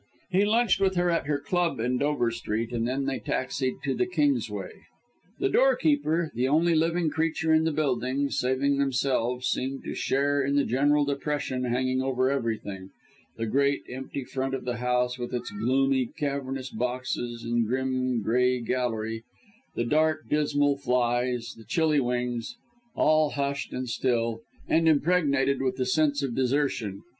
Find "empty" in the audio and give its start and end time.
13.89-14.23